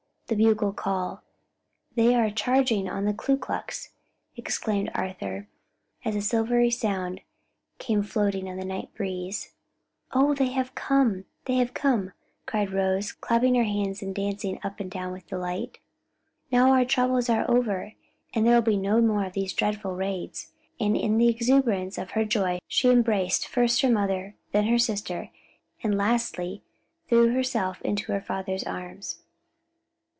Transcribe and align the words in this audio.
the 0.27 0.37
bugle 0.37 0.71
call; 0.71 1.23
they 1.95 2.15
are 2.15 2.29
charging 2.31 2.87
on 2.87 3.03
the 3.03 3.13
Ku 3.13 3.35
Klux!" 3.37 3.89
exclaimed 4.37 4.89
Arthur, 4.95 5.49
as 6.05 6.15
a 6.15 6.21
silvery 6.21 6.71
sound 6.71 7.19
came 7.79 8.01
floating 8.01 8.47
on 8.47 8.55
the 8.55 8.63
night 8.63 8.93
breeze. 8.95 9.51
"Oh 10.13 10.33
they 10.33 10.47
have 10.51 10.73
come! 10.73 11.25
they 11.43 11.55
have 11.55 11.73
come!" 11.73 12.13
cried 12.45 12.71
Rosie, 12.71 13.11
clapping 13.19 13.55
her 13.55 13.65
hands 13.65 14.01
and 14.01 14.15
dancing 14.15 14.57
up 14.63 14.79
and 14.79 14.89
down 14.89 15.11
with 15.11 15.27
delight. 15.27 15.79
"Now 16.49 16.71
our 16.71 16.85
troubles 16.85 17.27
are 17.29 17.43
over 17.51 17.91
and 18.33 18.47
there 18.47 18.55
will 18.55 18.61
be 18.61 18.77
no 18.77 19.01
more 19.01 19.25
of 19.25 19.33
these 19.33 19.51
dreadful 19.51 19.97
raids." 19.97 20.53
And 20.79 20.95
in 20.95 21.17
the 21.17 21.27
exuberance 21.27 21.97
of 21.97 22.11
her 22.11 22.23
joy 22.23 22.59
she 22.69 22.89
embraced 22.89 23.49
first 23.49 23.81
her 23.81 23.91
mother, 23.91 24.37
then 24.53 24.67
her 24.67 24.79
sister, 24.79 25.29
and 25.83 25.97
lastly 25.97 26.63
threw 27.09 27.33
herself 27.33 27.81
into 27.81 28.13
her 28.13 28.21
father's 28.21 28.63
arms. 28.63 29.17